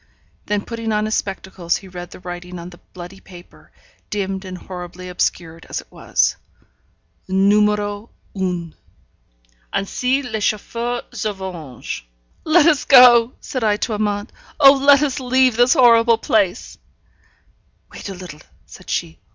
Then 0.47 0.65
putting 0.65 0.91
on 0.91 1.05
his 1.05 1.13
spectacles, 1.13 1.77
he 1.77 1.87
read 1.87 2.09
the 2.09 2.19
writing 2.19 2.57
on 2.57 2.71
the 2.71 2.79
bloody 2.91 3.19
paper, 3.19 3.71
dimmed 4.09 4.45
and 4.45 4.57
horribly 4.57 5.09
obscured 5.09 5.67
as 5.69 5.79
it 5.79 5.91
was: 5.91 6.37
NUMÉRO 7.29 8.09
UN. 8.33 8.73
Ainsi 9.75 10.23
les 10.23 10.39
Chauffeurs 10.39 11.03
se 11.13 11.31
vengent. 11.31 12.01
'Let 12.45 12.65
us 12.65 12.85
go!' 12.85 13.33
said 13.41 13.63
I 13.63 13.77
to 13.77 13.93
Amante. 13.93 14.33
'Oh, 14.59 14.71
let 14.73 15.03
us 15.03 15.19
leave 15.19 15.55
this 15.55 15.73
horrible 15.73 16.17
place!' 16.17 16.79
'Wait 17.91 18.09
a 18.09 18.15
little,' 18.15 18.41
said 18.65 18.89
she. 18.89 19.19